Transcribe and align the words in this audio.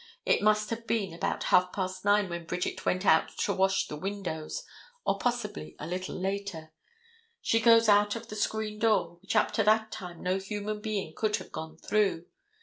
It 0.25 0.41
must 0.41 0.71
have 0.71 0.87
been 0.87 1.13
about 1.13 1.43
half 1.43 1.71
past 1.71 2.03
nine 2.03 2.27
when 2.27 2.47
Bridget 2.47 2.87
went 2.87 3.05
out 3.05 3.37
to 3.37 3.53
wash 3.53 3.85
the 3.85 3.95
windows, 3.95 4.63
or 5.05 5.19
possibly 5.19 5.75
a 5.77 5.85
little 5.85 6.15
later. 6.19 6.73
She 7.39 7.59
goes 7.59 7.87
out 7.87 8.15
of 8.15 8.27
the 8.27 8.35
screen 8.35 8.79
door, 8.79 9.19
which 9.21 9.35
up 9.35 9.51
to 9.51 9.63
that 9.65 9.91
time 9.91 10.23
no 10.23 10.39
human 10.39 10.79
being 10.81 11.13
could 11.15 11.35
have 11.35 11.51
gone 11.51 11.77
through. 11.77 12.25